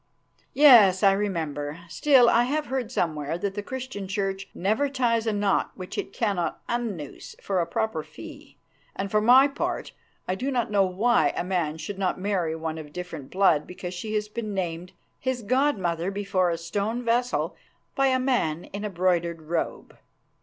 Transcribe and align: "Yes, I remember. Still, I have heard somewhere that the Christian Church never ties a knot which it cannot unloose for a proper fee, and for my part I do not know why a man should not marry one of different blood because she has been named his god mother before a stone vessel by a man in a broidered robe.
"Yes, 0.55 1.03
I 1.03 1.11
remember. 1.11 1.81
Still, 1.87 2.27
I 2.27 2.45
have 2.45 2.65
heard 2.65 2.91
somewhere 2.91 3.37
that 3.37 3.53
the 3.53 3.61
Christian 3.61 4.07
Church 4.07 4.49
never 4.55 4.89
ties 4.89 5.27
a 5.27 5.31
knot 5.31 5.73
which 5.75 5.95
it 5.95 6.11
cannot 6.11 6.59
unloose 6.67 7.35
for 7.39 7.61
a 7.61 7.67
proper 7.67 8.01
fee, 8.01 8.57
and 8.95 9.11
for 9.11 9.21
my 9.21 9.47
part 9.47 9.91
I 10.27 10.33
do 10.33 10.49
not 10.49 10.71
know 10.71 10.87
why 10.87 11.33
a 11.37 11.43
man 11.43 11.77
should 11.77 11.99
not 11.99 12.19
marry 12.19 12.55
one 12.55 12.79
of 12.79 12.91
different 12.93 13.29
blood 13.29 13.67
because 13.67 13.93
she 13.93 14.15
has 14.15 14.27
been 14.27 14.55
named 14.55 14.93
his 15.19 15.43
god 15.43 15.77
mother 15.77 16.09
before 16.09 16.49
a 16.49 16.57
stone 16.57 17.05
vessel 17.05 17.55
by 17.93 18.07
a 18.07 18.17
man 18.17 18.63
in 18.73 18.83
a 18.83 18.89
broidered 18.89 19.43
robe. 19.43 19.95